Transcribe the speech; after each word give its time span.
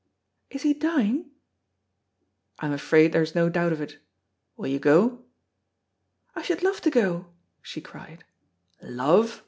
"Is 0.49 0.63
he 0.63 0.73
dying?" 0.73 1.29
"I'm 2.57 2.71
afraid 2.73 3.11
there's 3.11 3.35
no 3.35 3.49
doubt 3.49 3.71
of 3.71 3.81
it. 3.81 3.99
Will 4.57 4.65
you 4.67 4.79
go?" 4.79 5.25
"I 6.35 6.41
should 6.41 6.63
love 6.63 6.81
to 6.81 6.89
go," 6.89 7.27
she 7.61 7.81
cried. 7.81 8.23
"Love!" 8.81 9.39